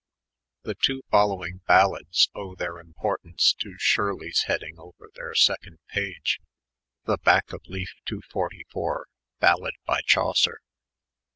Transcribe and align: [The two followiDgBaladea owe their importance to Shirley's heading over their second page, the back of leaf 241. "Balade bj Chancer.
[The 0.63 0.73
two 0.73 1.03
followiDgBaladea 1.13 2.29
owe 2.33 2.55
their 2.55 2.79
importance 2.79 3.53
to 3.59 3.75
Shirley's 3.77 4.45
heading 4.47 4.79
over 4.79 5.11
their 5.13 5.35
second 5.35 5.77
page, 5.89 6.39
the 7.05 7.19
back 7.19 7.53
of 7.53 7.61
leaf 7.67 7.93
241. 8.07 9.03
"Balade 9.39 9.73
bj 9.87 9.99
Chancer. 10.07 10.55